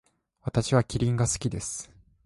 [0.41, 1.91] 私はキリンが好きです。